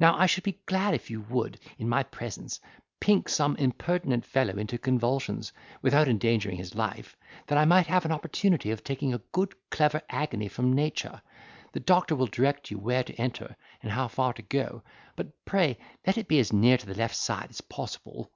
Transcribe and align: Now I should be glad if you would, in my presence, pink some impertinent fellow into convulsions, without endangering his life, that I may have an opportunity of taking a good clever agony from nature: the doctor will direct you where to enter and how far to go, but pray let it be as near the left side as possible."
Now 0.00 0.16
I 0.16 0.24
should 0.24 0.44
be 0.44 0.62
glad 0.64 0.94
if 0.94 1.10
you 1.10 1.20
would, 1.28 1.58
in 1.76 1.90
my 1.90 2.02
presence, 2.02 2.58
pink 3.00 3.28
some 3.28 3.54
impertinent 3.56 4.24
fellow 4.24 4.54
into 4.56 4.78
convulsions, 4.78 5.52
without 5.82 6.08
endangering 6.08 6.56
his 6.56 6.74
life, 6.74 7.18
that 7.48 7.58
I 7.58 7.66
may 7.66 7.82
have 7.82 8.06
an 8.06 8.10
opportunity 8.10 8.70
of 8.70 8.82
taking 8.82 9.12
a 9.12 9.20
good 9.30 9.54
clever 9.68 10.00
agony 10.08 10.48
from 10.48 10.72
nature: 10.72 11.20
the 11.72 11.80
doctor 11.80 12.16
will 12.16 12.28
direct 12.28 12.70
you 12.70 12.78
where 12.78 13.04
to 13.04 13.14
enter 13.16 13.56
and 13.82 13.92
how 13.92 14.08
far 14.08 14.32
to 14.32 14.42
go, 14.42 14.84
but 15.16 15.34
pray 15.44 15.76
let 16.06 16.16
it 16.16 16.28
be 16.28 16.38
as 16.38 16.50
near 16.50 16.78
the 16.78 16.94
left 16.94 17.16
side 17.16 17.50
as 17.50 17.60
possible." 17.60 18.32